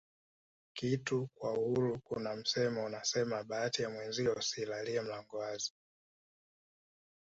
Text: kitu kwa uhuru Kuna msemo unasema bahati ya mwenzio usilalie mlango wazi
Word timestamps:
kitu 0.77 1.29
kwa 1.35 1.53
uhuru 1.53 1.99
Kuna 1.99 2.35
msemo 2.35 2.85
unasema 2.85 3.43
bahati 3.43 3.81
ya 3.81 3.89
mwenzio 3.89 4.33
usilalie 4.33 5.01
mlango 5.01 5.37
wazi 5.37 5.73